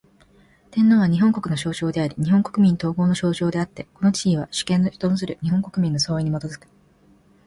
[0.71, 6.67] 天皇は、日本国の象徴であり日本国民統合の象徴であつて、この地位は、主権の存する日本国民の総意に基く。